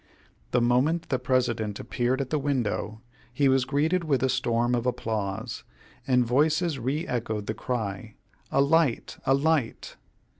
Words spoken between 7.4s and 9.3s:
the cry, "A light!